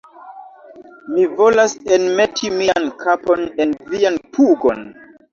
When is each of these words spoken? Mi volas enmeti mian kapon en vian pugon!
Mi 1.09 1.25
volas 1.41 1.75
enmeti 1.97 2.49
mian 2.55 2.87
kapon 3.03 3.43
en 3.65 3.75
vian 3.91 4.17
pugon! 4.39 4.81